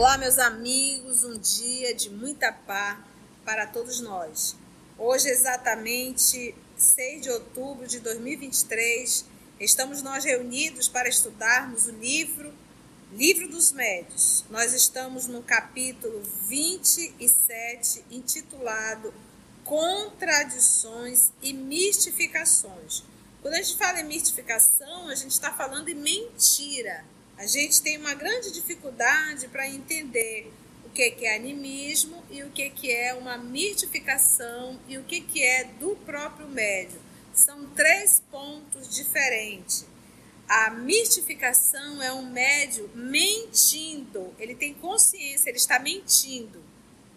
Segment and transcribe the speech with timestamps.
[0.00, 2.96] Olá, meus amigos, um dia de muita paz
[3.44, 4.56] para todos nós.
[4.96, 9.26] Hoje, exatamente 6 de outubro de 2023,
[9.60, 12.50] estamos nós reunidos para estudarmos o livro
[13.12, 14.42] Livro dos Médios.
[14.48, 19.12] Nós estamos no capítulo 27, intitulado
[19.64, 23.04] Contradições e Mistificações.
[23.42, 27.04] Quando a gente fala em mistificação, a gente está falando em mentira
[27.40, 30.52] a gente tem uma grande dificuldade para entender
[30.84, 35.96] o que é animismo e o que é uma mitificação e o que é do
[36.04, 37.00] próprio médio.
[37.32, 39.86] São três pontos diferentes.
[40.46, 46.62] A mistificação é um médio mentindo, ele tem consciência, ele está mentindo.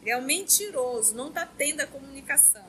[0.02, 2.66] Ele é um mentiroso, não está tendo a comunicação.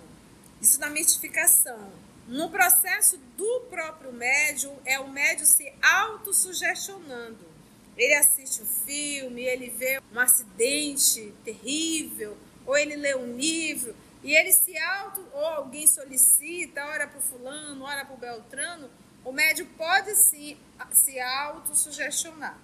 [0.60, 1.92] Isso na mistificação.
[2.26, 7.53] No processo do próprio médium, é o médium se autossugestionando.
[7.96, 14.34] Ele assiste um filme, ele vê um acidente terrível, ou ele lê um livro, e
[14.34, 18.90] ele se auto, ou alguém solicita, ora para o fulano, ora para o beltrano,
[19.24, 20.56] o médium pode sim
[20.92, 22.58] se autossugestionar.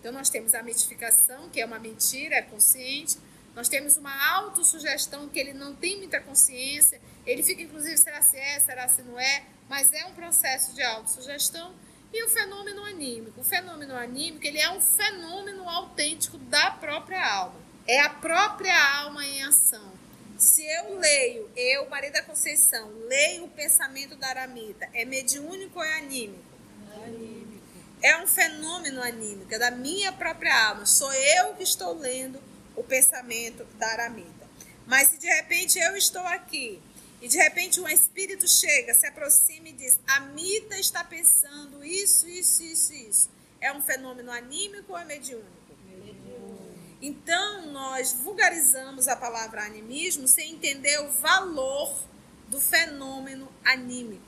[0.00, 3.18] Então, nós temos a mitificação, que é uma mentira, é consciente.
[3.54, 8.36] Nós temos uma autossugestão, que ele não tem muita consciência, ele fica, inclusive, será se
[8.36, 11.74] é, será se não é, mas é um processo de autossugestão.
[12.12, 13.40] E o fenômeno anímico?
[13.40, 17.60] O fenômeno anímico ele é um fenômeno autêntico da própria alma.
[17.86, 19.92] É a própria alma em ação.
[20.38, 25.84] Se eu leio, eu, Maria da Conceição, leio o pensamento da Aramita, é mediúnico ou
[25.84, 26.44] é anímico?
[27.04, 27.58] Anímico.
[28.02, 30.86] É um fenômeno anímico, é da minha própria alma.
[30.86, 32.40] Sou eu que estou lendo
[32.76, 34.48] o pensamento da Aramita.
[34.86, 36.80] Mas se de repente eu estou aqui
[37.20, 42.28] e de repente um espírito chega, se aproxima e diz: A Mita está pensando isso,
[42.28, 43.30] isso, isso, isso.
[43.60, 45.58] É um fenômeno anímico ou é mediúnico?
[47.00, 51.96] Então, nós vulgarizamos a palavra animismo sem entender o valor
[52.48, 54.24] do fenômeno anímico.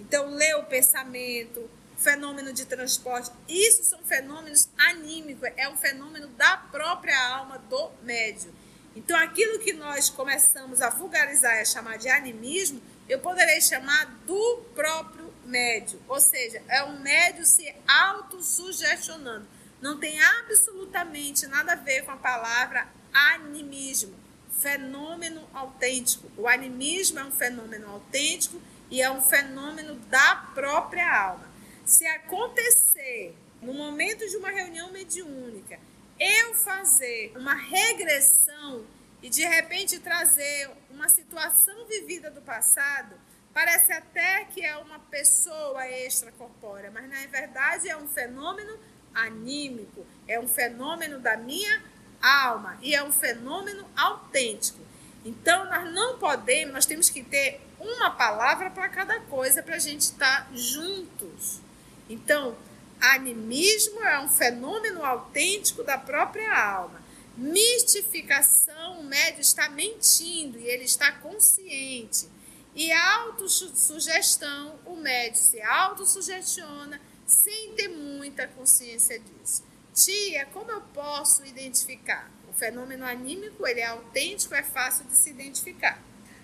[0.00, 6.56] Então, ler o pensamento, fenômeno de transporte, isso são fenômenos anímicos, é um fenômeno da
[6.56, 8.52] própria alma do médium.
[8.94, 14.04] Então, aquilo que nós começamos a vulgarizar e a chamar de animismo, eu poderei chamar
[14.26, 16.00] do próprio médio.
[16.08, 19.46] Ou seja, é um médio se autossugestionando.
[19.80, 24.14] Não tem absolutamente nada a ver com a palavra animismo,
[24.60, 26.30] fenômeno autêntico.
[26.36, 28.60] O animismo é um fenômeno autêntico
[28.90, 31.50] e é um fenômeno da própria alma.
[31.84, 35.78] Se acontecer no momento de uma reunião mediúnica
[36.18, 38.84] eu fazer uma regressão
[39.22, 43.14] e de repente trazer uma situação vivida do passado,
[43.52, 48.78] parece até que é uma pessoa extracorpórea, mas na verdade é um fenômeno
[49.14, 51.82] anímico, é um fenômeno da minha
[52.20, 54.80] alma e é um fenômeno autêntico.
[55.24, 59.78] Então nós não podemos, nós temos que ter uma palavra para cada coisa para a
[59.78, 61.60] gente estar tá juntos.
[62.08, 62.56] Então,
[63.02, 67.02] Animismo é um fenômeno autêntico da própria alma.
[67.36, 72.28] Mistificação, o médio está mentindo e ele está consciente.
[72.76, 79.64] E autossugestão, o médio se autossugestiona sem ter muita consciência disso.
[79.92, 82.30] Tia, como eu posso identificar?
[82.48, 86.00] O fenômeno anímico, ele é autêntico, é fácil de se identificar.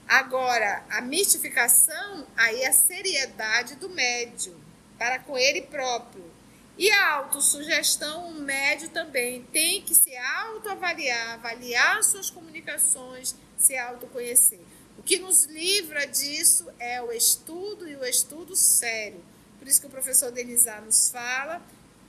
[0.09, 4.59] Agora, a mistificação, aí é a seriedade do médium
[4.99, 6.38] para com ele próprio.
[6.79, 14.61] E a autossugestão, o médio também tem que se autoavaliar, avaliar suas comunicações, se autoconhecer.
[14.97, 19.21] O que nos livra disso é o estudo e o estudo sério.
[19.59, 21.61] Por isso que o professor Denizar nos fala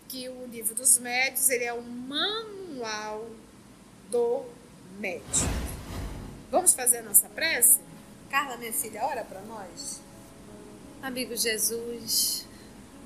[0.07, 3.27] que o livro dos médios ele é um manual
[4.09, 4.45] do
[4.99, 5.23] médio.
[6.51, 7.79] Vamos fazer a nossa prece?
[8.29, 9.99] Carla, minha filha, ora para nós.
[11.01, 12.45] Amigo Jesus,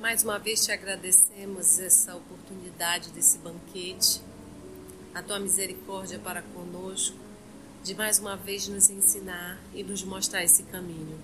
[0.04, 4.20] mais uma vez te agradecemos essa oportunidade desse banquete,
[5.16, 7.16] a tua misericórdia para conosco,
[7.82, 11.18] de mais uma vez nos ensinar e nos mostrar esse caminho.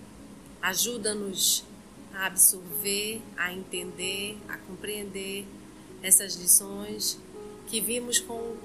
[0.62, 1.66] Ajuda-nos
[2.14, 5.46] a absorver, a entender, a compreender
[6.02, 7.20] essas lições
[7.68, 8.56] que vimos com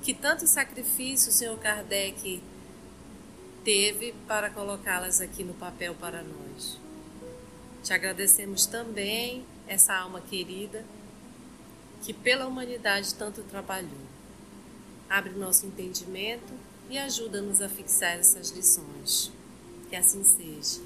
[0.00, 2.42] que tanto sacrifício o Senhor Kardec
[3.62, 6.81] teve para colocá-las aqui no papel para nós.
[7.82, 10.84] Te agradecemos também essa alma querida
[12.02, 14.06] que pela humanidade tanto trabalhou.
[15.08, 16.52] Abre nosso entendimento
[16.88, 19.32] e ajuda-nos a fixar essas lições.
[19.88, 20.80] Que assim seja.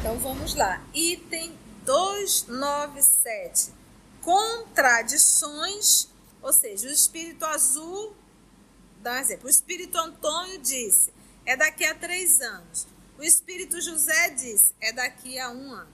[0.00, 0.82] Então vamos lá.
[0.94, 1.52] Item
[1.84, 3.72] 297.
[4.20, 6.08] contradições,
[6.42, 8.14] ou seja, o espírito azul,
[9.02, 11.10] dá um exemplo, o espírito Antônio disse,
[11.46, 12.86] é daqui a três anos.
[13.20, 15.92] O espírito José disse, é daqui a um ano.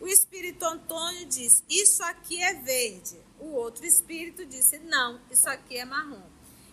[0.00, 3.18] O espírito Antônio disse, isso aqui é verde.
[3.40, 6.22] O outro espírito disse, não, isso aqui é marrom.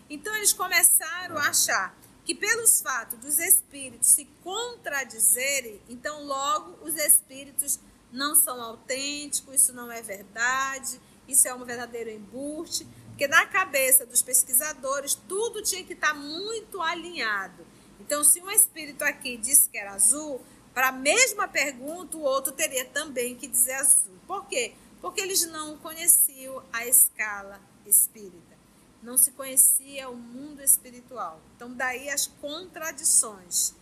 [0.08, 6.94] Então eles começaram a achar que pelos fatos dos espíritos se contradizerem, então logo os
[6.94, 7.80] espíritos
[8.12, 14.06] não são autênticos, isso não é verdade, isso é um verdadeiro embuste, porque na cabeça
[14.06, 17.66] dos pesquisadores tudo tinha que estar muito alinhado.
[18.00, 20.40] Então, se um espírito aqui disse que era azul,
[20.72, 24.14] para a mesma pergunta o outro teria também que dizer azul.
[24.26, 24.74] Por quê?
[25.00, 28.56] Porque eles não conheciam a escala espírita,
[29.02, 31.40] não se conhecia o mundo espiritual.
[31.56, 33.74] Então, daí as contradições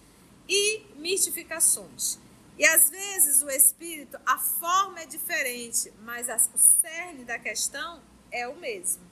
[0.48, 2.18] e mistificações.
[2.58, 8.48] E às vezes o espírito, a forma é diferente, mas o cerne da questão é
[8.48, 9.02] o mesmo.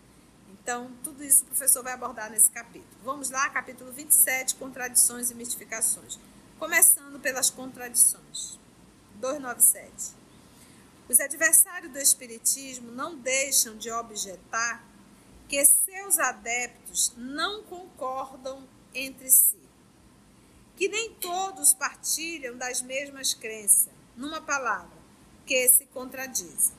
[0.64, 2.96] Então, tudo isso o professor vai abordar nesse capítulo.
[3.05, 6.19] Vamos lá, capítulo 27, contradições e mistificações.
[6.58, 8.58] Começando pelas contradições.
[9.20, 10.16] 297.
[11.08, 14.82] Os adversários do espiritismo não deixam de objetar
[15.46, 19.64] que seus adeptos não concordam entre si
[20.76, 24.96] que nem todos partilham das mesmas crenças, numa palavra,
[25.46, 26.75] que se contradizem.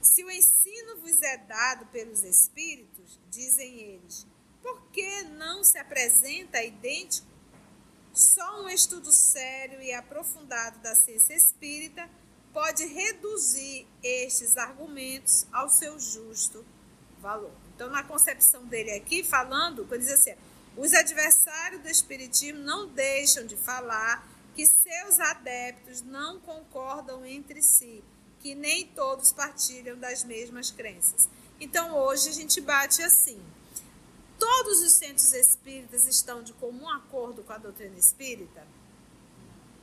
[0.00, 2.91] Se o ensino vos é dado pelos Espíritos,
[3.30, 4.26] dizem eles,
[4.62, 7.26] por que não se apresenta idêntico?
[8.12, 12.08] Só um estudo sério e aprofundado da ciência espírita
[12.52, 16.64] pode reduzir estes argumentos ao seu justo
[17.18, 17.52] valor.
[17.74, 20.34] Então, na concepção dele aqui, falando, quando diz assim,
[20.76, 28.04] os adversários do Espiritismo não deixam de falar que seus adeptos não concordam entre si,
[28.40, 31.28] que nem todos partilham das mesmas crenças.
[31.62, 33.40] Então hoje a gente bate assim.
[34.36, 38.66] Todos os centros espíritas estão de comum acordo com a doutrina espírita?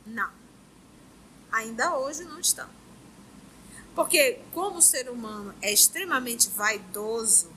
[0.04, 0.30] Não.
[1.50, 2.68] Ainda hoje não estão.
[3.94, 7.50] Porque, como o ser humano é extremamente vaidoso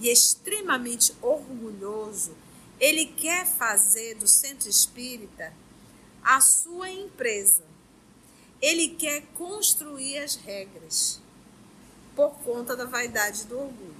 [0.00, 2.36] e extremamente orgulhoso,
[2.80, 5.54] ele quer fazer do centro espírita
[6.24, 7.62] a sua empresa.
[8.60, 11.20] Ele quer construir as regras
[12.20, 13.96] por conta da vaidade do orgulho.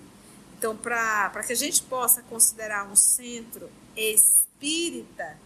[0.58, 5.38] Então, para que a gente possa considerar um centro espírita,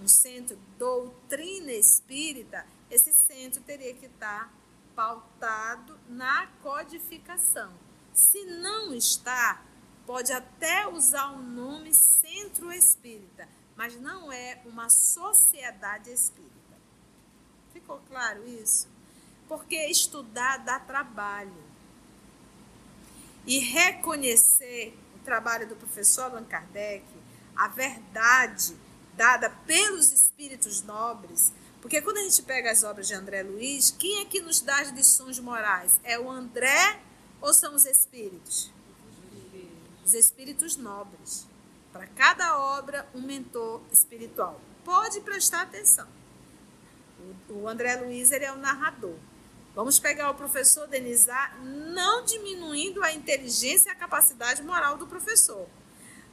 [0.00, 4.52] um centro doutrina espírita, esse centro teria que estar
[4.94, 7.72] pautado na codificação.
[8.14, 9.60] Se não está,
[10.06, 16.50] pode até usar o nome centro espírita, mas não é uma sociedade espírita.
[17.72, 18.86] Ficou claro isso?
[19.48, 21.70] Porque estudar dá trabalho.
[23.50, 27.04] E reconhecer o trabalho do professor Allan Kardec,
[27.56, 28.76] a verdade
[29.16, 31.52] dada pelos espíritos nobres,
[31.82, 34.78] porque quando a gente pega as obras de André Luiz, quem é que nos dá
[34.78, 35.98] as lições morais?
[36.04, 37.00] É o André
[37.40, 38.70] ou são os espíritos?
[40.04, 41.44] Os espíritos nobres.
[41.92, 44.60] Para cada obra, um mentor espiritual.
[44.84, 46.06] Pode prestar atenção.
[47.48, 49.16] O, André Luiz ele é o narrador.
[49.80, 55.66] Vamos pegar o professor Denizar, não diminuindo a inteligência e a capacidade moral do professor.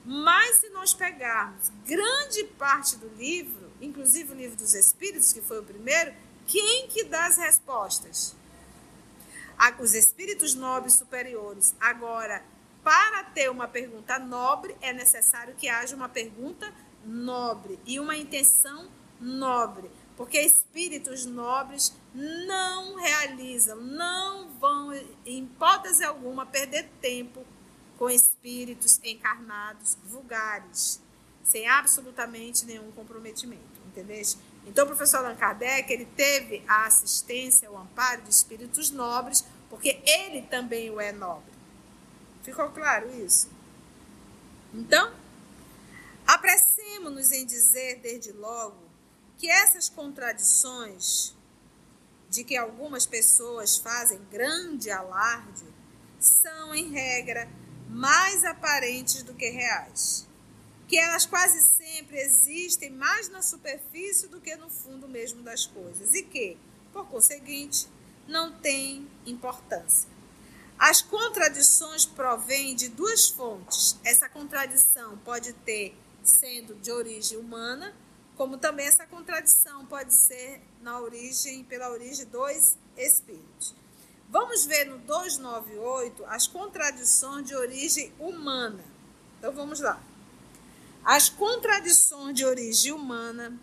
[0.04, 5.60] Mas se nós pegarmos grande parte do livro, inclusive o livro dos Espíritos, que foi
[5.62, 6.14] o primeiro,
[6.46, 8.36] quem que dá as respostas?
[9.80, 11.74] Os espíritos nobres superiores.
[11.80, 12.44] Agora,
[12.84, 16.70] para ter uma pergunta nobre, é necessário que haja uma pergunta
[17.06, 18.90] nobre e uma intenção
[19.22, 19.90] nobre.
[20.18, 24.92] Porque espíritos nobres não realizam, não vão,
[25.24, 27.46] em hipótese alguma, perder tempo
[28.00, 31.00] com espíritos encarnados vulgares,
[31.44, 34.22] sem absolutamente nenhum comprometimento, entendeu?
[34.66, 40.02] Então, o professor Allan Kardec, ele teve a assistência, o amparo de espíritos nobres, porque
[40.04, 41.54] ele também o é nobre.
[42.42, 43.50] Ficou claro isso?
[44.74, 45.14] Então,
[46.26, 48.87] apressemos-nos em dizer desde logo
[49.38, 51.36] que essas contradições
[52.30, 55.66] de que algumas pessoas fazem grande alarde
[56.20, 57.50] são, em regra,
[57.90, 60.28] mais aparentes do que reais.
[60.88, 66.14] Que elas quase sempre existem mais na superfície do que no fundo mesmo das coisas.
[66.14, 66.58] E que,
[66.92, 67.88] por conseguinte,
[68.28, 70.10] não têm importância.
[70.78, 73.98] As contradições provêm de duas fontes.
[74.04, 77.96] Essa contradição pode ter sendo de origem humana,
[78.38, 83.76] como também essa contradição pode ser na origem pela origem dos espíritos.
[84.30, 88.84] Vamos ver no 298 as contradições de origem humana.
[89.40, 90.00] Então vamos lá.
[91.04, 93.58] As contradições de origem humana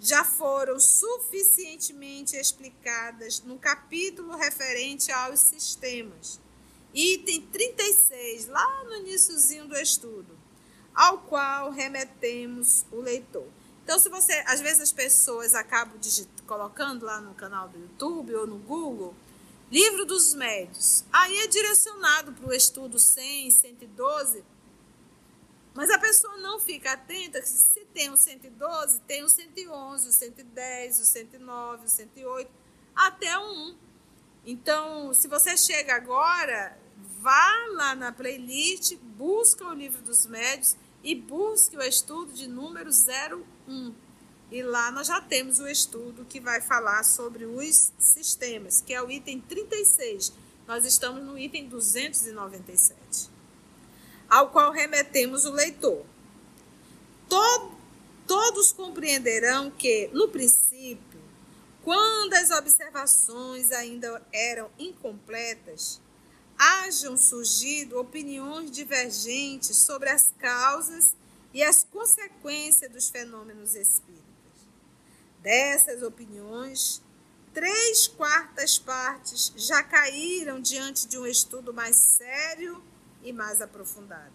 [0.00, 6.40] já foram suficientemente explicadas no capítulo referente aos sistemas,
[6.94, 10.38] item 36, lá no iníciozinho do estudo,
[10.94, 13.48] ao qual remetemos o leitor.
[13.84, 16.00] Então, se você, às vezes as pessoas acabam
[16.46, 19.14] colocando lá no canal do YouTube ou no Google,
[19.70, 24.42] livro dos médios, aí é direcionado para o estudo 100, 112,
[25.74, 30.12] mas a pessoa não fica atenta que se tem o 112, tem o 111, o
[30.12, 32.50] 110, o 109, o 108,
[32.96, 33.76] até o 1.
[34.46, 36.78] Então, se você chega agora,
[37.20, 40.74] vá lá na playlist, busca o livro dos médios
[41.04, 43.94] e busque o estudo de número 01.
[44.50, 49.02] E lá nós já temos o estudo que vai falar sobre os sistemas, que é
[49.02, 50.32] o item 36.
[50.66, 53.28] Nós estamos no item 297,
[54.28, 56.04] ao qual remetemos o leitor.
[57.28, 57.72] Todo,
[58.26, 61.20] todos compreenderão que, no princípio,
[61.82, 66.00] quando as observações ainda eram incompletas,
[66.58, 71.14] hajam surgido opiniões divergentes sobre as causas
[71.52, 74.24] e as consequências dos fenômenos espíritas.
[75.40, 77.02] Dessas opiniões,
[77.52, 82.82] três quartas partes já caíram diante de um estudo mais sério
[83.22, 84.32] e mais aprofundado.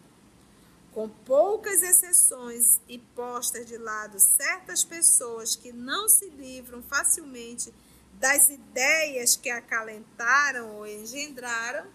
[0.93, 7.73] Com poucas exceções e postas de lado certas pessoas que não se livram facilmente
[8.13, 11.87] das ideias que acalentaram ou engendraram,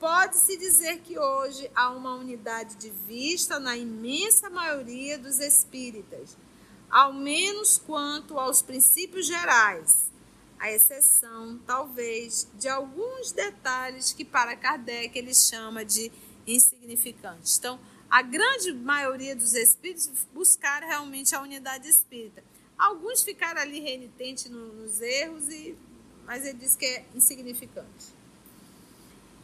[0.00, 6.38] Pode-se dizer que hoje há uma unidade de vista na imensa maioria dos espíritas,
[6.88, 10.10] ao menos quanto aos princípios gerais,
[10.58, 16.10] à exceção, talvez, de alguns detalhes que para Kardec ele chama de
[16.46, 17.58] insignificantes.
[17.58, 17.78] Então,
[18.08, 22.42] a grande maioria dos espíritos buscaram realmente a unidade espírita.
[22.78, 25.76] Alguns ficaram ali renitentes nos erros, e,
[26.24, 28.18] mas ele diz que é insignificante.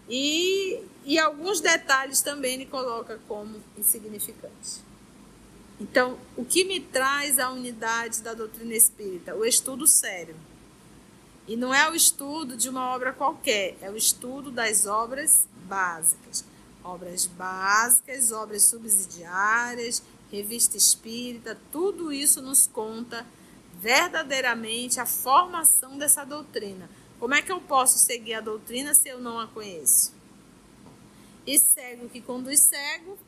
[0.09, 4.85] E, e alguns detalhes também ele coloca como insignificantes.
[5.81, 9.35] Então, o que me traz a unidade da doutrina espírita?
[9.35, 10.37] O estudo sério.
[11.47, 16.45] E não é o estudo de uma obra qualquer, é o estudo das obras básicas.
[16.83, 23.27] Obras básicas, obras subsidiárias, revista espírita, tudo isso nos conta
[23.81, 26.89] verdadeiramente a formação dessa doutrina.
[27.19, 30.15] Como é que eu posso seguir a doutrina se eu não a conheço?
[31.47, 33.19] E cego que conduz cego,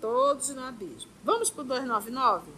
[0.00, 1.10] todos no abismo.
[1.24, 2.52] Vamos para o 299?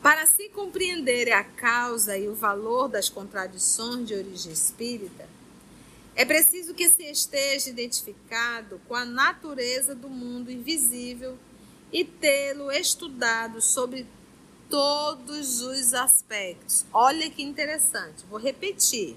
[0.00, 5.28] Para se compreender a causa e o valor das contradições de origem espírita,
[6.14, 11.36] é preciso que se esteja identificado com a natureza do mundo invisível
[11.92, 14.06] e tê-lo estudado sobre
[14.68, 16.84] todos os aspectos.
[16.92, 19.16] Olha que interessante, vou repetir.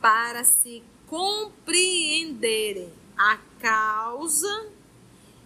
[0.00, 4.70] Para se compreenderem a causa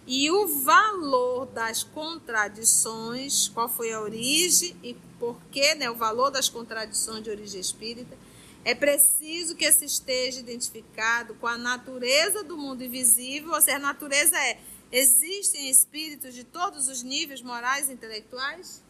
[0.07, 6.29] e o valor das contradições, qual foi a origem e por que, né, o valor
[6.29, 8.15] das contradições de origem espírita,
[8.63, 13.79] é preciso que se esteja identificado com a natureza do mundo invisível, ou seja, a
[13.79, 14.59] natureza é,
[14.91, 18.84] existem espíritos de todos os níveis morais e intelectuais?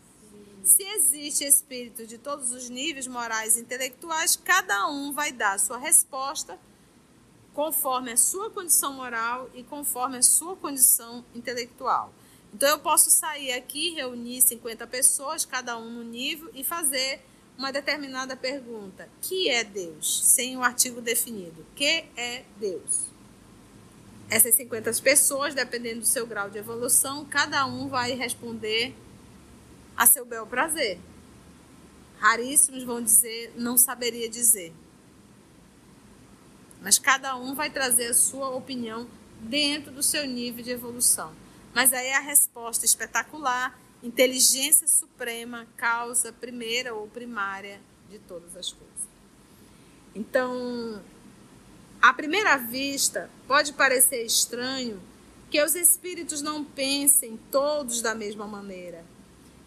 [0.65, 5.77] Se existe espírito de todos os níveis morais e intelectuais, cada um vai dar sua
[5.77, 6.57] resposta
[7.53, 12.11] conforme a sua condição moral e conforme a sua condição intelectual.
[12.51, 17.21] Então eu posso sair aqui, reunir 50 pessoas, cada um no nível, e fazer
[17.55, 20.25] uma determinada pergunta: que é Deus?
[20.25, 21.63] Sem o um artigo definido.
[21.75, 23.05] Que é Deus?
[24.31, 28.95] Essas 50 pessoas, dependendo do seu grau de evolução, cada um vai responder
[29.95, 30.99] a seu bel prazer.
[32.19, 34.73] Raríssimos vão dizer, não saberia dizer.
[36.81, 39.07] Mas cada um vai trazer a sua opinião
[39.41, 41.33] dentro do seu nível de evolução.
[41.73, 48.95] Mas aí a resposta espetacular, inteligência suprema, causa primeira ou primária de todas as coisas.
[50.13, 51.03] Então,
[52.01, 55.01] à primeira vista, pode parecer estranho
[55.49, 59.03] que os espíritos não pensem todos da mesma maneira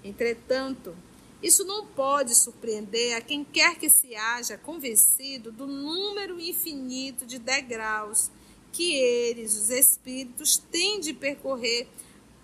[0.02, 0.96] Entretanto,
[1.42, 7.38] isso não pode surpreender a quem quer que se haja convencido do número infinito de
[7.38, 8.30] degraus
[8.72, 11.88] que eles, os espíritos, têm de percorrer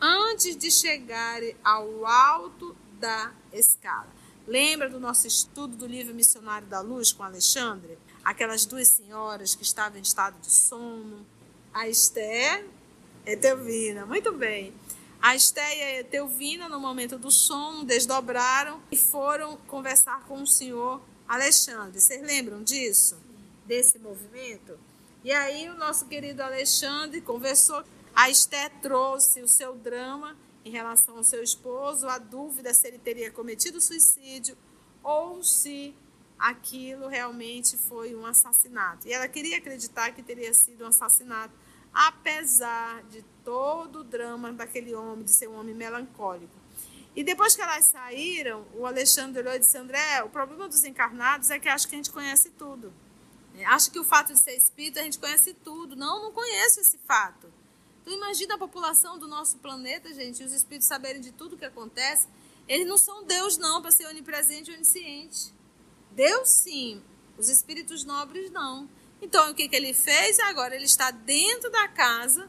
[0.01, 4.09] antes de chegar ao alto da escala.
[4.47, 7.99] Lembra do nosso estudo do livro Missionário da Luz com Alexandre?
[8.23, 11.27] Aquelas duas senhoras que estavam em estado de sono.
[11.73, 12.65] A Esté
[13.27, 14.07] e Teuvina.
[14.07, 14.73] Muito bem.
[15.25, 20.47] A Esté e a Teuvina, no momento do sono, desdobraram e foram conversar com o
[20.47, 21.99] senhor Alexandre.
[21.99, 23.17] Vocês lembram disso?
[23.65, 24.79] Desse movimento?
[25.25, 27.83] E aí o nosso querido Alexandre conversou.
[28.15, 32.99] A Esté trouxe o seu drama em relação ao seu esposo, a dúvida se ele
[32.99, 34.55] teria cometido suicídio
[35.03, 35.95] ou se
[36.39, 39.09] aquilo realmente foi um assassinato.
[39.09, 41.55] E ela queria acreditar que teria sido um assassinato,
[41.95, 46.53] apesar de todo o drama daquele homem, de ser um homem melancólico.
[47.15, 51.51] E depois que elas saíram, o Alexandre olhou e disse: André, o problema dos encarnados
[51.51, 52.93] é que acho que a gente conhece tudo.
[53.67, 55.95] Acho que o fato de ser espírito a gente conhece tudo.
[55.95, 57.53] Não, não conheço esse fato.
[58.03, 62.27] Então imagina a população do nosso planeta, gente, os espíritos saberem de tudo que acontece.
[62.67, 65.55] Eles não são Deus não para ser onipresente e onisciente.
[66.11, 67.03] Deus sim,
[67.39, 68.89] os espíritos nobres não.
[69.21, 70.39] Então o que, que ele fez?
[70.41, 72.49] Agora ele está dentro da casa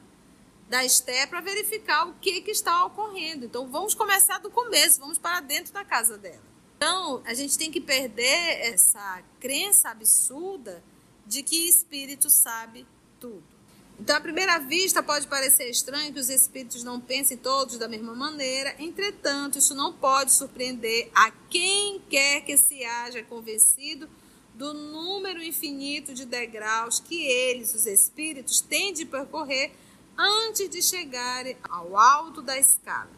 [0.69, 3.45] da Esté para verificar o que, que está ocorrendo.
[3.45, 6.43] Então vamos começar do começo, vamos para dentro da casa dela.
[6.75, 10.83] Então a gente tem que perder essa crença absurda
[11.25, 12.85] de que espírito sabe
[13.19, 13.55] tudo.
[13.99, 18.13] Então, à primeira vista, pode parecer estranho que os espíritos não pensem todos da mesma
[18.13, 24.09] maneira, entretanto, isso não pode surpreender a quem quer que se haja convencido
[24.55, 29.73] do número infinito de degraus que eles, os espíritos, têm de percorrer
[30.17, 33.11] antes de chegarem ao alto da escala.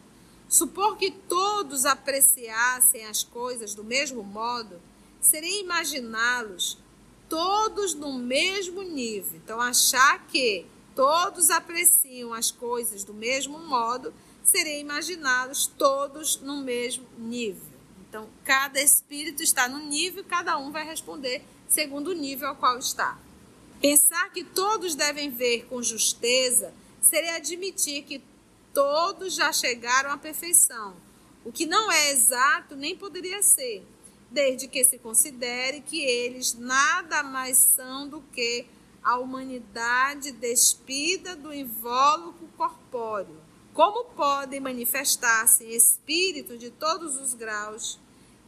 [0.48, 4.80] Supor que todos apreciassem as coisas do mesmo modo
[5.20, 6.78] seria imaginá-los
[7.28, 9.36] todos no mesmo nível.
[9.36, 14.12] Então, achar que todos apreciam as coisas do mesmo modo
[14.42, 17.77] seria imaginá-los todos no mesmo nível.
[18.08, 22.78] Então, cada espírito está no nível, cada um vai responder segundo o nível ao qual
[22.78, 23.18] está.
[23.80, 28.22] Pensar que todos devem ver com justeza seria admitir que
[28.72, 30.96] todos já chegaram à perfeição,
[31.44, 33.86] o que não é exato nem poderia ser
[34.30, 38.66] desde que se considere que eles nada mais são do que
[39.02, 43.47] a humanidade despida do invólucro corpóreo.
[43.78, 47.96] Como podem manifestar-se espíritos de todos os graus?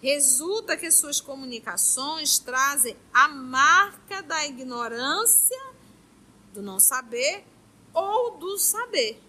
[0.03, 5.57] Resulta que suas comunicações trazem a marca da ignorância,
[6.53, 7.45] do não saber
[7.95, 9.23] ou do saber,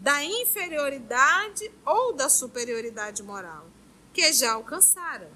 [0.00, 3.66] da inferioridade ou da superioridade moral,
[4.14, 5.28] que já alcançaram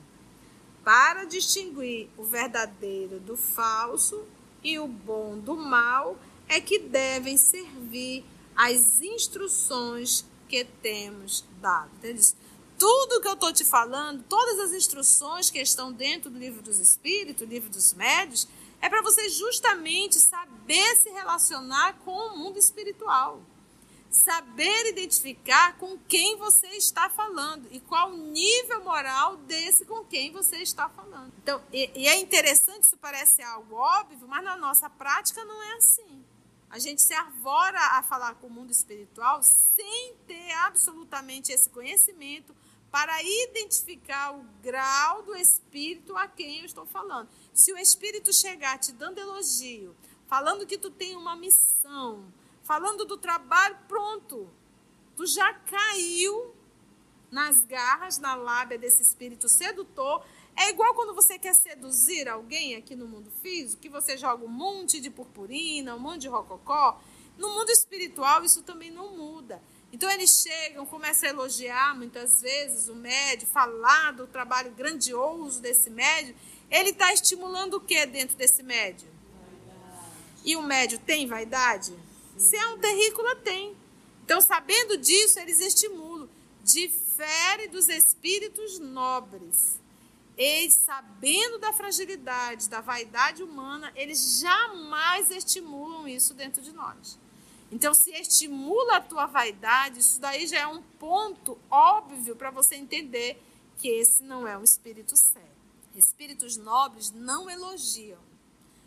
[0.83, 4.27] para distinguir o verdadeiro do falso
[4.64, 6.18] e o bom do mal,
[6.49, 8.25] é que devem servir
[8.59, 11.90] as instruções que temos dado.
[11.97, 12.35] Entende?
[12.77, 16.81] Tudo que eu estou te falando, todas as instruções que estão dentro do livro dos
[16.81, 18.49] Espíritos, livro dos Médios,
[18.81, 23.40] é para você justamente saber se relacionar com o mundo espiritual
[24.11, 30.33] saber identificar com quem você está falando e qual o nível moral desse com quem
[30.33, 31.33] você está falando.
[31.42, 35.73] Então, e, e, é interessante, isso parece algo óbvio, mas na nossa prática não é
[35.75, 36.25] assim.
[36.70, 42.54] A gente se arvora a falar com o mundo espiritual sem ter absolutamente esse conhecimento
[42.90, 47.28] para identificar o grau do espírito a quem eu estou falando.
[47.52, 49.94] Se o espírito chegar te dando elogio,
[50.26, 54.50] falando que tu tem uma missão, falando do trabalho, pronto.
[55.16, 56.54] Tu já caiu
[57.31, 60.25] nas garras, na lábia desse espírito sedutor.
[60.57, 64.49] É igual quando você quer seduzir alguém aqui no mundo físico, que você joga um
[64.49, 67.01] monte de purpurina, um monte de rococó.
[67.37, 69.62] No mundo espiritual, isso também não muda.
[69.93, 75.88] Então, eles chegam, começam a elogiar muitas vezes o médio, falar do trabalho grandioso desse
[75.88, 76.35] médio.
[76.71, 79.09] Ele está estimulando o que dentro desse médio?
[80.45, 81.95] E o médio tem vaidade?
[82.37, 83.77] Se é um terrícola, tem.
[84.25, 86.29] Então, sabendo disso, eles estimulam.
[87.18, 89.81] Difere dos espíritos nobres.
[90.37, 97.18] Eles, sabendo da fragilidade, da vaidade humana, eles jamais estimulam isso dentro de nós.
[97.72, 102.76] Então, se estimula a tua vaidade, isso daí já é um ponto óbvio para você
[102.76, 103.42] entender
[103.78, 105.48] que esse não é um espírito sério.
[105.96, 108.20] Espíritos nobres não elogiam,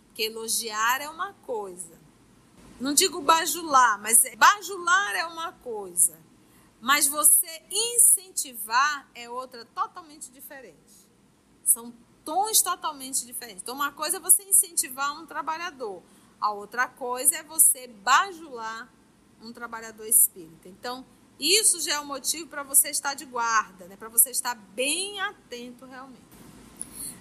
[0.07, 1.99] porque elogiar é uma coisa,
[2.79, 6.30] não digo bajular, mas é, bajular é uma coisa.
[6.81, 11.07] Mas você incentivar é outra totalmente diferente.
[11.63, 11.93] São
[12.25, 13.61] tons totalmente diferentes.
[13.61, 16.01] Então, uma coisa é você incentivar um trabalhador,
[16.39, 18.91] a outra coisa é você bajular
[19.41, 20.67] um trabalhador espírita.
[20.67, 21.05] Então,
[21.41, 23.95] Isso já é um motivo para você estar de guarda, né?
[23.97, 26.21] para você estar bem atento realmente.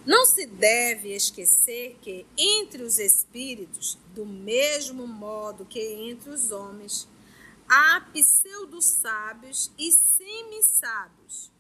[0.05, 7.09] Não se deve esquecer que entre os espíritos, do mesmo modo que entre os homens,
[7.71, 11.53] há pseudo-sábios e semi-sábios,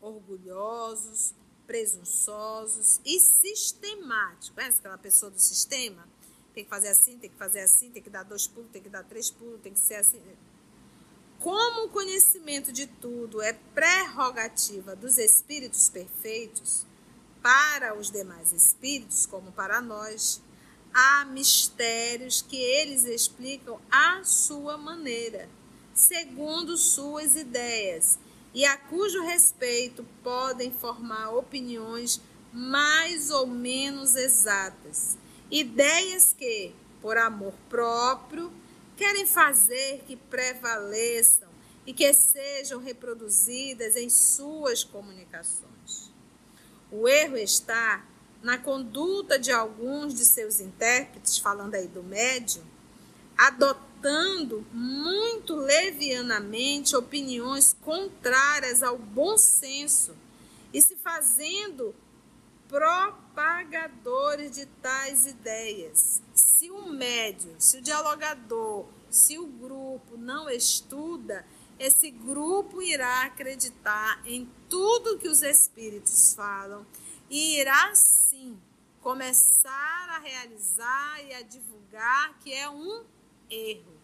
[0.00, 1.34] orgulhosos,
[1.66, 4.48] presunçosos e sistemáticos.
[4.48, 6.08] Conhece aquela pessoa do sistema?
[6.54, 8.88] Tem que fazer assim, tem que fazer assim, tem que dar dois pulos, tem que
[8.88, 10.22] dar três pulos, tem que ser assim.
[11.38, 16.86] Como o conhecimento de tudo é prerrogativa dos espíritos perfeitos,
[17.42, 20.42] para os demais espíritos, como para nós,
[20.92, 25.48] há mistérios que eles explicam à sua maneira,
[25.98, 28.20] segundo suas ideias,
[28.54, 32.20] e a cujo respeito podem formar opiniões
[32.52, 35.18] mais ou menos exatas.
[35.50, 38.52] Ideias que, por amor próprio,
[38.96, 41.48] querem fazer que prevaleçam
[41.84, 46.12] e que sejam reproduzidas em suas comunicações.
[46.92, 48.06] O erro está
[48.40, 52.64] na conduta de alguns de seus intérpretes, falando aí do médium,
[53.98, 60.16] adotando muito levianamente opiniões contrárias ao bom senso
[60.72, 61.94] e se fazendo
[62.68, 66.22] propagadores de tais ideias.
[66.32, 71.44] Se o médium, se o dialogador, se o grupo não estuda,
[71.78, 76.86] esse grupo irá acreditar em tudo que os espíritos falam
[77.30, 78.58] e irá sim
[79.00, 83.04] começar a realizar e a divulgar que é um
[83.50, 83.98] erro.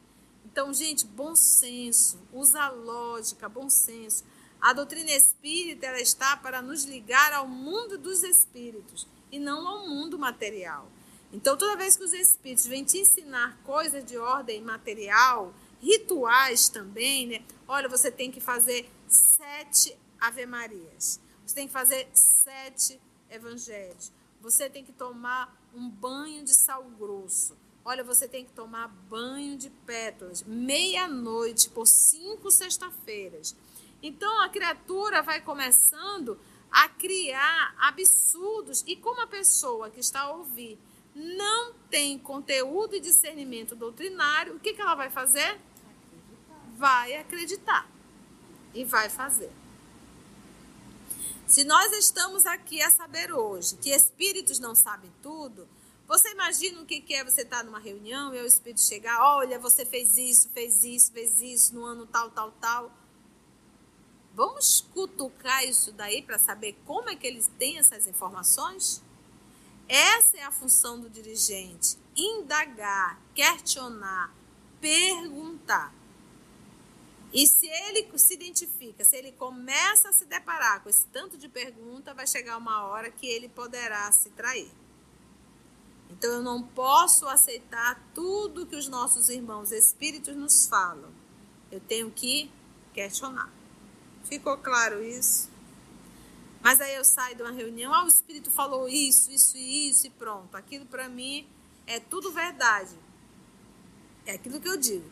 [0.44, 4.24] Então, gente, bom senso, usa lógica, bom senso.
[4.60, 9.88] A doutrina espírita ela está para nos ligar ao mundo dos espíritos e não ao
[9.88, 10.88] mundo material.
[11.32, 17.26] Então, toda vez que os espíritos vêm te ensinar coisas de ordem material, rituais também,
[17.26, 17.44] né?
[17.66, 21.20] Olha, você tem que fazer sete Ave-Marias.
[21.44, 24.12] Você tem que fazer sete evangelhos.
[24.40, 27.56] Você tem que tomar um banho de sal grosso.
[27.84, 33.54] Olha, você tem que tomar banho de pétalas, meia-noite, por cinco sexta-feiras.
[34.02, 38.82] Então a criatura vai começando a criar absurdos.
[38.86, 40.78] E como a pessoa que está a ouvir
[41.14, 45.60] não tem conteúdo e discernimento doutrinário, o que, que ela vai fazer?
[46.76, 47.86] Vai acreditar
[48.74, 49.52] e vai fazer.
[51.46, 55.68] Se nós estamos aqui a saber hoje que espíritos não sabem tudo,
[56.06, 59.86] você imagina o que é você estar numa reunião e o espírito chegar, olha, você
[59.86, 62.92] fez isso, fez isso, fez isso no ano tal, tal, tal.
[64.34, 69.02] Vamos cutucar isso daí para saber como é que eles têm essas informações?
[69.88, 74.34] Essa é a função do dirigente: indagar, questionar,
[74.80, 75.94] perguntar.
[77.32, 81.48] E se ele se identifica, se ele começa a se deparar com esse tanto de
[81.48, 84.70] pergunta, vai chegar uma hora que ele poderá se trair.
[86.16, 91.10] Então eu não posso aceitar tudo que os nossos irmãos espíritos nos falam.
[91.72, 92.50] Eu tenho que
[92.92, 93.52] questionar.
[94.22, 95.50] Ficou claro isso?
[96.62, 100.06] Mas aí eu saio de uma reunião, ah, o espírito falou isso, isso e isso
[100.06, 100.56] e pronto.
[100.56, 101.46] Aquilo para mim
[101.84, 102.94] é tudo verdade.
[104.24, 105.10] É aquilo que eu digo.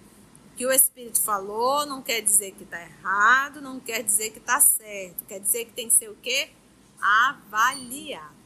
[0.53, 4.39] O que o espírito falou não quer dizer que está errado, não quer dizer que
[4.39, 5.25] está certo.
[5.25, 6.53] Quer dizer que tem que ser o quê?
[7.01, 8.42] Avaliado.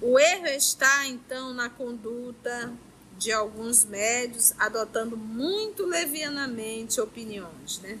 [0.00, 2.72] O erro está então na conduta
[3.16, 7.98] de alguns médios adotando muito levianamente opiniões, né?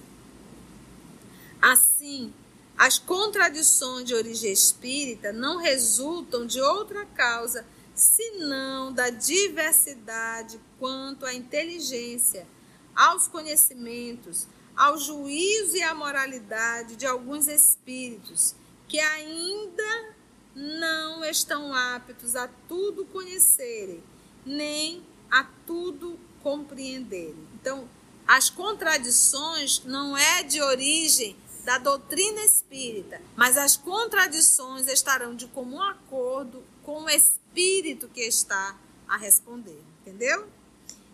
[1.60, 2.32] Assim,
[2.76, 11.32] as contradições de origem espírita não resultam de outra causa senão da diversidade quanto à
[11.32, 12.46] inteligência,
[12.94, 18.54] aos conhecimentos, ao juízo e à moralidade de alguns espíritos
[18.86, 20.15] que ainda
[20.56, 24.02] não estão aptos a tudo conhecerem,
[24.44, 27.46] nem a tudo compreenderem.
[27.60, 27.86] Então,
[28.26, 35.82] as contradições não é de origem da doutrina espírita, mas as contradições estarão de comum
[35.82, 40.48] acordo com o espírito que está a responder, entendeu?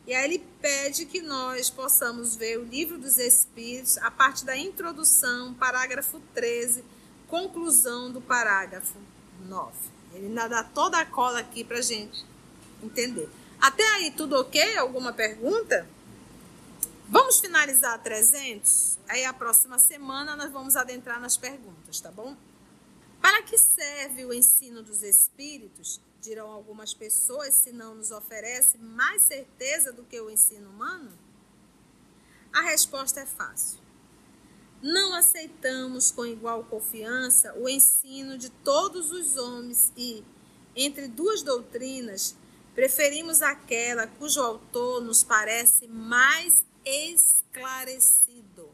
[0.06, 4.56] E aí ele pede que nós possamos ver o livro dos Espíritos a partir da
[4.56, 6.84] introdução, parágrafo 13,
[7.28, 8.98] conclusão do parágrafo
[9.42, 9.72] 9.
[10.14, 12.24] Ele ainda dá toda a cola aqui para gente
[12.82, 13.28] entender.
[13.60, 14.76] Até aí, tudo ok?
[14.78, 15.88] Alguma pergunta?
[17.08, 18.98] Vamos finalizar 300?
[19.08, 22.36] Aí a próxima semana nós vamos adentrar nas perguntas, tá bom?
[23.20, 26.00] Para que serve o ensino dos espíritos?
[26.20, 31.12] Dirão algumas pessoas, se não nos oferece mais certeza do que o ensino humano?
[32.52, 33.81] A resposta é fácil.
[34.82, 40.24] Não aceitamos com igual confiança o ensino de todos os homens e,
[40.74, 42.36] entre duas doutrinas,
[42.74, 48.70] preferimos aquela cujo autor nos parece mais esclarecido.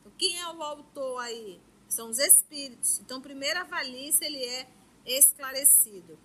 [0.00, 1.60] Então, quem é o autor aí?
[1.88, 2.98] São os espíritos.
[2.98, 4.66] Então, primeiro avalie se ele é
[5.06, 6.18] esclarecido.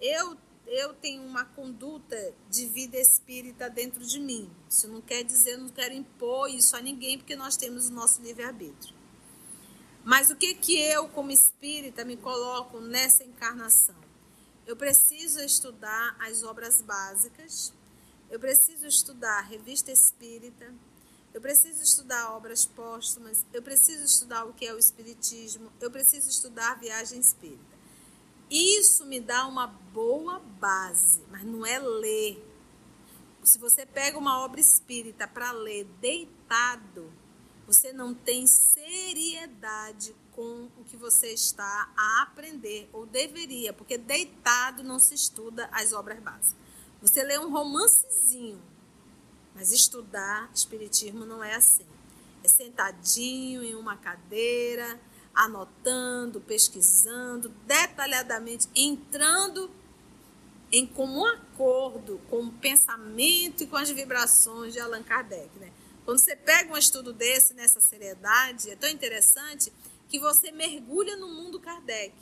[0.00, 4.50] Eu eu tenho uma conduta de vida espírita dentro de mim.
[4.68, 8.20] Isso não quer dizer, não quero impor isso a ninguém, porque nós temos o nosso
[8.22, 8.94] livre-arbítrio.
[10.04, 13.96] Mas o que que eu, como espírita, me coloco nessa encarnação?
[14.66, 17.72] Eu preciso estudar as obras básicas,
[18.30, 20.72] eu preciso estudar revista espírita,
[21.32, 26.28] eu preciso estudar obras póstumas, eu preciso estudar o que é o espiritismo, eu preciso
[26.28, 27.67] estudar viagem espírita.
[28.50, 32.44] Isso me dá uma boa base, mas não é ler.
[33.42, 37.12] Se você pega uma obra espírita para ler deitado,
[37.66, 44.82] você não tem seriedade com o que você está a aprender, ou deveria, porque deitado
[44.82, 46.56] não se estuda as obras básicas.
[47.02, 48.62] Você lê um romancezinho,
[49.54, 51.86] mas estudar espiritismo não é assim.
[52.42, 55.00] É sentadinho em uma cadeira,
[55.38, 59.70] anotando, pesquisando detalhadamente, entrando
[60.72, 65.56] em comum acordo com o pensamento e com as vibrações de Allan Kardec.
[65.60, 65.72] Né?
[66.04, 69.72] Quando você pega um estudo desse, nessa seriedade, é tão interessante
[70.08, 72.16] que você mergulha no mundo Kardec.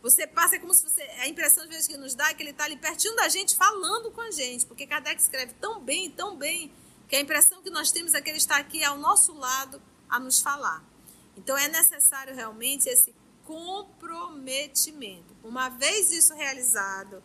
[0.00, 1.02] Você passa, é como se você.
[1.02, 3.54] A impressão, às vezes, que nos dá é que ele está ali pertinho da gente,
[3.54, 6.72] falando com a gente, porque Kardec escreve tão bem, tão bem,
[7.08, 10.18] que a impressão que nós temos é que ele está aqui ao nosso lado a
[10.18, 10.91] nos falar.
[11.36, 13.14] Então é necessário realmente esse
[13.44, 15.34] comprometimento.
[15.42, 17.22] Uma vez isso realizado,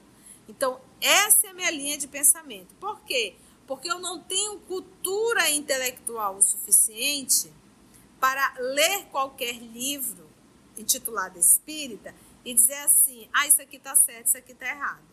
[0.47, 2.73] então essa é a minha linha de pensamento.
[2.75, 3.35] Por quê?
[3.65, 7.51] Porque eu não tenho cultura intelectual o suficiente
[8.19, 10.27] para ler qualquer livro
[10.77, 12.13] intitulado Espírita
[12.45, 15.03] e dizer assim: ah, isso aqui está certo, isso aqui está errado.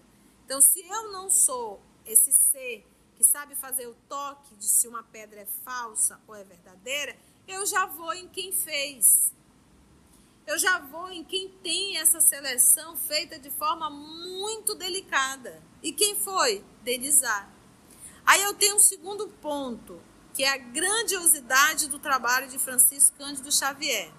[0.45, 5.03] Então, se eu não sou esse ser que sabe fazer o toque de se uma
[5.03, 9.33] pedra é falsa ou é verdadeira, eu já vou em quem fez.
[10.47, 15.63] Eu já vou em quem tem essa seleção feita de forma muito delicada.
[15.83, 16.65] E quem foi?
[16.83, 17.51] Denizar.
[18.27, 20.01] Aí eu tenho um segundo ponto,
[20.33, 24.13] que é a grandiosidade do trabalho de Francisco Cândido Xavier.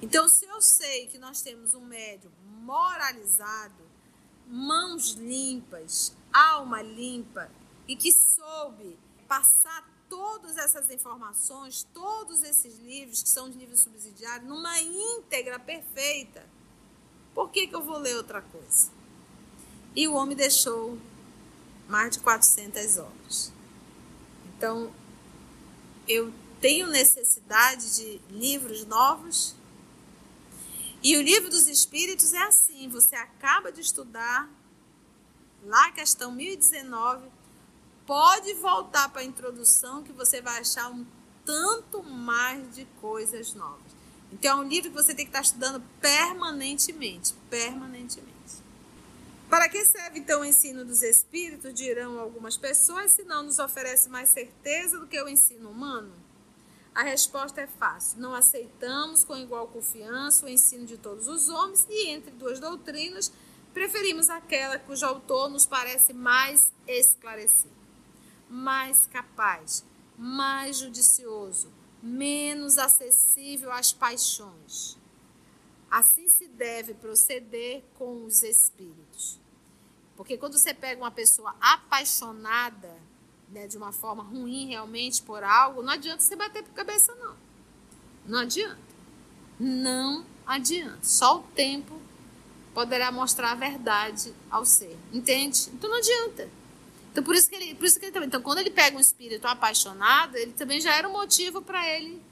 [0.00, 2.30] Então, se eu sei que nós temos um médium
[2.62, 3.88] moralizado,
[4.46, 7.50] mãos limpas, alma limpa
[7.86, 14.48] e que soube passar todas essas informações, todos esses livros, que são de livros subsidiários,
[14.48, 16.44] numa íntegra perfeita,
[17.34, 18.90] por que, que eu vou ler outra coisa?
[19.94, 20.98] E o homem deixou
[21.88, 23.52] mais de 400 obras.
[24.56, 24.92] Então,
[26.06, 29.54] eu tenho necessidade de livros novos.
[31.02, 34.50] E o livro dos Espíritos é assim: você acaba de estudar,
[35.64, 37.28] lá questão 1019,
[38.08, 41.04] pode voltar para a introdução que você vai achar um
[41.44, 43.92] tanto mais de coisas novas.
[44.32, 48.32] Então é um livro que você tem que estar estudando permanentemente, permanentemente.
[49.50, 54.08] Para que serve então o ensino dos espíritos, dirão algumas pessoas, se não nos oferece
[54.08, 56.12] mais certeza do que o ensino humano?
[56.94, 58.20] A resposta é fácil.
[58.20, 63.30] Não aceitamos com igual confiança o ensino de todos os homens e entre duas doutrinas
[63.74, 67.77] preferimos aquela cujo autor nos parece mais esclarecido
[68.48, 69.84] mais capaz,
[70.16, 71.70] mais judicioso,
[72.02, 74.96] menos acessível às paixões.
[75.90, 79.38] Assim se deve proceder com os espíritos.
[80.16, 82.94] Porque quando você pega uma pessoa apaixonada,
[83.48, 87.36] né, de uma forma ruim realmente por algo, não adianta você bater por cabeça, não.
[88.26, 88.78] Não adianta.
[89.58, 90.98] Não adianta.
[91.02, 92.00] Só o tempo
[92.74, 94.96] poderá mostrar a verdade ao ser.
[95.12, 95.70] Entende?
[95.72, 96.50] Então não adianta.
[97.18, 98.28] Então, por isso que ele, por isso que ele também.
[98.28, 102.22] Então, quando ele pega um espírito apaixonado, ele também já era um motivo para ele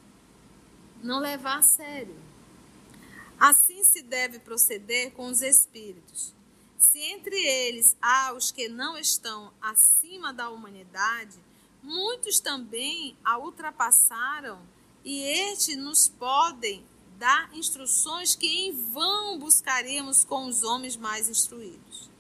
[1.03, 2.15] não levar a sério.
[3.37, 6.33] Assim se deve proceder com os espíritos.
[6.79, 11.37] Se entre eles há os que não estão acima da humanidade,
[11.83, 14.61] muitos também a ultrapassaram
[15.05, 15.21] e
[15.51, 16.87] estes nos podem
[17.19, 22.15] dar instruções que em vão buscaríamos com os homens mais instruídos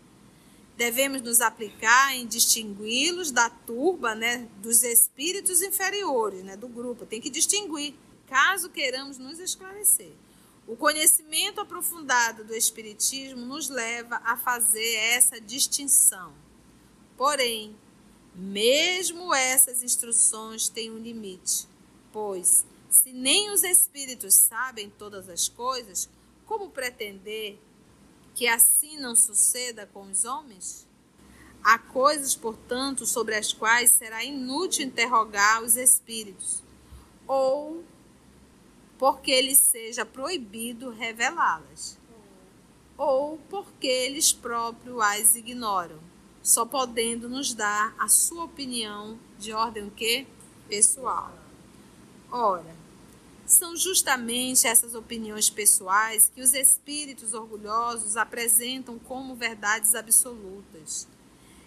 [0.77, 7.07] devemos nos aplicar em distingui-los da turba, né, dos espíritos inferiores, né, do grupo.
[7.07, 7.95] Tem que distinguir,
[8.27, 10.12] caso queiramos nos esclarecer.
[10.67, 16.35] O conhecimento aprofundado do espiritismo nos leva a fazer essa distinção.
[17.17, 17.75] Porém,
[18.39, 21.67] Mesmo essas instruções têm um limite,
[22.12, 26.07] pois se nem os espíritos sabem todas as coisas,
[26.45, 27.59] como pretender
[28.37, 30.87] que assim não suceda com os homens?
[31.64, 36.62] Há coisas, portanto, sobre as quais será inútil interrogar os espíritos,
[37.27, 37.83] ou
[38.99, 41.99] porque lhes seja proibido revelá-las,
[42.99, 45.99] ou porque eles próprios as ignoram,
[46.42, 50.27] só podendo nos dar a sua opinião de ordem que
[50.68, 51.33] pessoal.
[52.31, 52.77] Ora,
[53.46, 61.06] são justamente essas opiniões pessoais que os espíritos orgulhosos apresentam como verdades absolutas.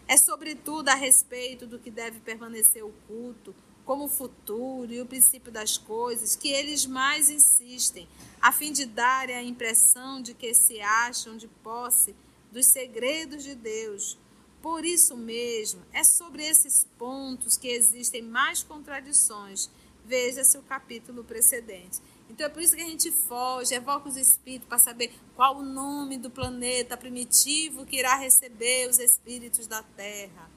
[0.07, 5.51] É sobretudo a respeito do que deve permanecer oculto, como o futuro e o princípio
[5.51, 8.07] das coisas, que eles mais insistem,
[8.39, 12.15] a fim de darem a impressão de que se acham de posse
[12.51, 14.17] dos segredos de Deus.
[14.61, 19.69] Por isso mesmo, é sobre esses pontos que existem mais contradições.
[20.09, 22.01] Veja-se o capítulo precedente.
[22.27, 25.61] Então é por isso que a gente foge, evoca os espíritos para saber qual o
[25.61, 30.49] nome do planeta primitivo que irá receber os espíritos da Terra.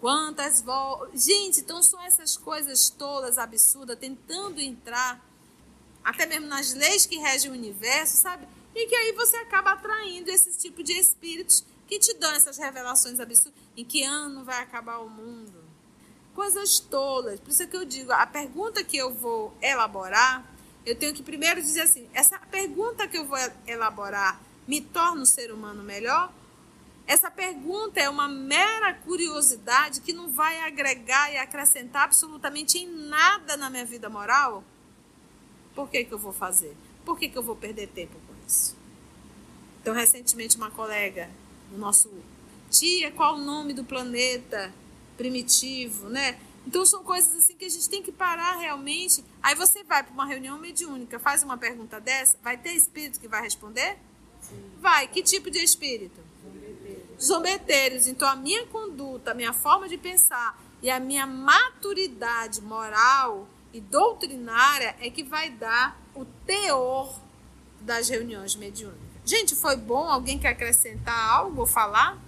[0.00, 1.22] Quantas voltas.
[1.22, 5.22] Gente, então são essas coisas todas absurdas tentando entrar
[6.02, 8.48] até mesmo nas leis que regem o universo, sabe?
[8.74, 13.20] E que aí você acaba atraindo esse tipo de espíritos que te dão essas revelações
[13.20, 13.60] absurdas.
[13.76, 15.57] Em que ano vai acabar o mundo?
[16.38, 17.40] Coisas tolas.
[17.40, 20.44] Por isso é que eu digo, a pergunta que eu vou elaborar
[20.88, 25.26] eu tenho que primeiro dizer assim: essa pergunta que eu vou elaborar me torna um
[25.26, 26.32] ser humano melhor?
[27.06, 33.56] Essa pergunta é uma mera curiosidade que não vai agregar e acrescentar absolutamente em nada
[33.56, 34.64] na minha vida moral?
[35.74, 36.74] Por que, que eu vou fazer?
[37.04, 38.74] Por que, que eu vou perder tempo com isso?
[39.80, 41.30] Então, recentemente, uma colega
[41.70, 42.10] do nosso
[42.70, 44.72] tia, qual o nome do planeta
[45.18, 46.38] primitivo, né?
[46.66, 49.24] Então são coisas assim que a gente tem que parar realmente.
[49.42, 53.28] Aí você vai para uma reunião mediúnica, faz uma pergunta dessa, vai ter espírito que
[53.28, 53.98] vai responder?
[54.40, 54.70] Sim.
[54.80, 55.08] Vai.
[55.08, 56.20] Que tipo de espírito?
[56.42, 57.26] Zombeteiros.
[57.26, 58.06] Zombeteiros.
[58.06, 63.80] Então a minha conduta, a minha forma de pensar e a minha maturidade moral e
[63.80, 67.12] doutrinária é que vai dar o teor
[67.80, 69.08] das reuniões mediúnicas.
[69.24, 70.08] Gente, foi bom?
[70.08, 72.18] Alguém quer acrescentar algo ou falar?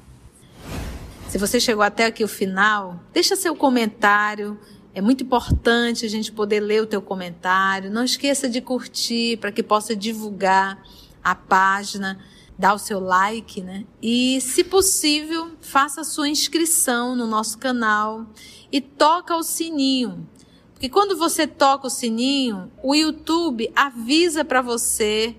[1.31, 4.59] Se você chegou até aqui o final, deixa seu comentário.
[4.93, 7.89] É muito importante a gente poder ler o teu comentário.
[7.89, 10.83] Não esqueça de curtir para que possa divulgar
[11.23, 12.19] a página,
[12.59, 13.85] dar o seu like, né?
[14.03, 18.27] E, se possível, faça a sua inscrição no nosso canal
[18.73, 20.29] e toca o sininho.
[20.73, 25.37] Porque quando você toca o sininho, o YouTube avisa para você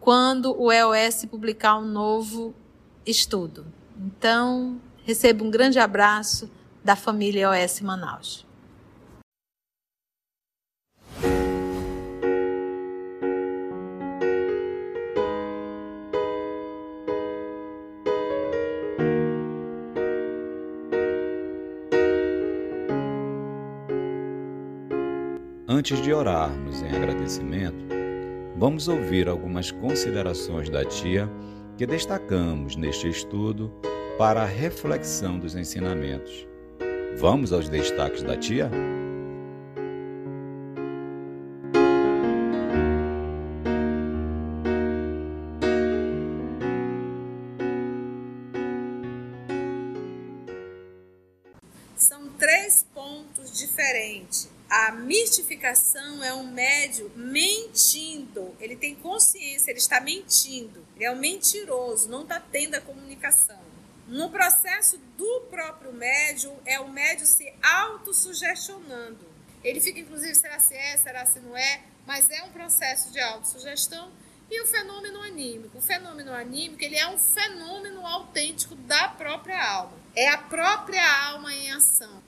[0.00, 2.52] quando o EOS publicar um novo
[3.06, 3.64] estudo.
[3.96, 6.48] Então, Receba um grande abraço
[6.84, 8.46] da família OS Manaus.
[25.66, 27.86] Antes de orarmos em agradecimento,
[28.56, 31.28] vamos ouvir algumas considerações da tia
[31.76, 33.72] que destacamos neste estudo
[34.18, 36.46] para a reflexão dos ensinamentos.
[37.16, 38.70] Vamos aos destaques da tia?
[51.96, 54.50] São três pontos diferentes.
[54.68, 58.54] A mistificação é um médio mentindo.
[58.58, 60.84] Ele tem consciência, ele está mentindo.
[60.96, 63.60] Ele é um mentiroso, não está tendo a comunicação.
[64.12, 69.26] No processo do próprio médium, é o médium se autossugestionando.
[69.64, 73.18] Ele fica, inclusive, será se é, será se não é, mas é um processo de
[73.18, 74.12] autossugestão.
[74.50, 75.78] E o fenômeno anímico?
[75.78, 79.94] O fenômeno anímico ele é um fenômeno autêntico da própria alma.
[80.14, 82.22] É a própria alma em ação.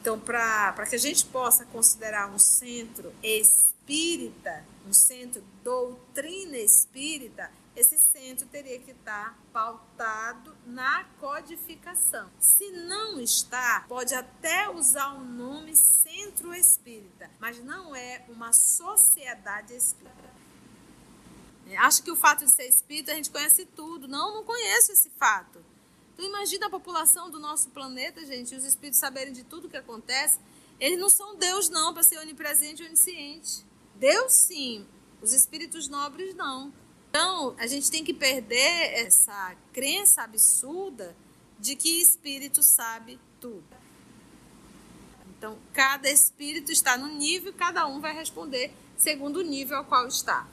[0.00, 7.98] Então, para que a gente possa considerar um centro espírita, um centro doutrina espírita, esse
[7.98, 12.30] centro teria que estar pautado na codificação.
[12.38, 19.74] Se não está, pode até usar o nome centro espírita, mas não é uma sociedade
[19.74, 20.30] espírita.
[21.68, 24.08] É, acho que o fato de ser espírita a gente conhece tudo.
[24.08, 25.62] Não, não conheço esse fato.
[26.20, 30.38] Então imagina a população do nosso planeta, gente, os espíritos saberem de tudo que acontece.
[30.78, 33.64] Eles não são Deus não para ser onipresente e onisciente.
[33.94, 34.86] Deus sim,
[35.22, 36.74] os espíritos nobres não.
[37.08, 41.16] Então, a gente tem que perder essa crença absurda
[41.58, 43.64] de que espírito sabe tudo.
[45.30, 50.06] Então, cada espírito está no nível, cada um vai responder segundo o nível ao qual
[50.06, 50.46] está.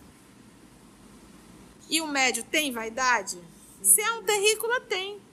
[1.90, 3.38] E o médio tem vaidade?
[3.82, 5.27] Se é um terrícola, tem.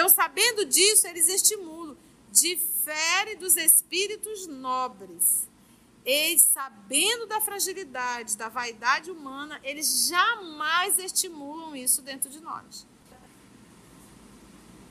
[0.00, 1.94] Então, sabendo disso, eles estimulam.
[2.32, 5.46] Difere dos espíritos nobres.
[6.06, 12.86] Eles, sabendo da fragilidade, da vaidade humana, eles jamais estimulam isso dentro de nós.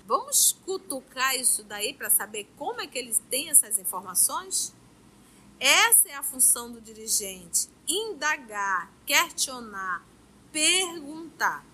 [0.05, 4.75] Vamos cutucar isso daí para saber como é que eles têm essas informações?
[5.59, 10.05] Essa é a função do dirigente: indagar, questionar,
[10.51, 11.65] perguntar.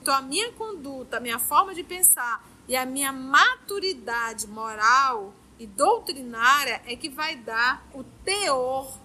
[0.00, 5.66] Então, a minha conduta, a minha forma de pensar e a minha maturidade moral e
[5.66, 8.96] doutrinária é que vai dar o teor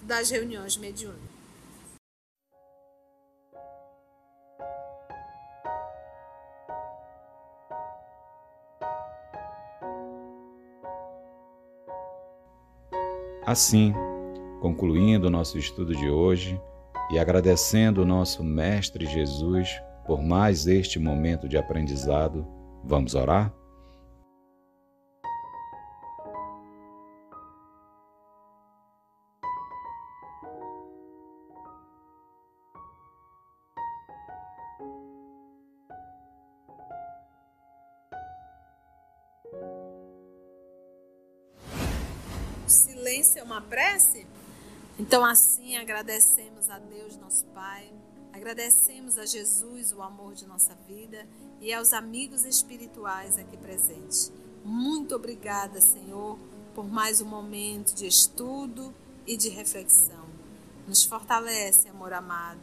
[0.00, 1.28] das reuniões mediúnicas.
[13.44, 13.92] Assim,
[14.60, 16.60] concluindo o nosso estudo de hoje
[17.10, 22.48] e agradecendo o nosso Mestre Jesus por mais este momento de aprendizado,
[22.82, 23.54] vamos orar?
[42.66, 44.26] silêncio é uma prece?
[44.98, 47.92] Então, assim, agradecemos a Deus, nosso Pai,
[48.38, 51.26] agradecemos a Jesus, o amor de nossa vida,
[51.60, 54.32] e aos amigos espirituais aqui presentes.
[54.64, 56.38] Muito obrigada, Senhor,
[56.72, 58.94] por mais um momento de estudo
[59.26, 60.24] e de reflexão.
[60.86, 62.60] Nos fortalece, amor amado,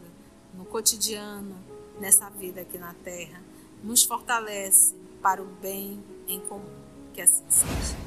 [0.54, 1.56] no cotidiano,
[2.00, 3.44] nessa vida aqui na Terra.
[3.84, 6.86] Nos fortalece para o bem em comum.
[7.14, 8.05] Que assim seja.